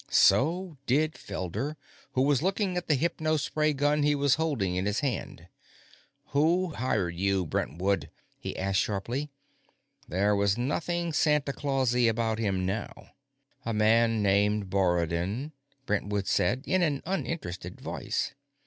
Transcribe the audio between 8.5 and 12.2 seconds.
asked sharply. There was nothing Santa Clausy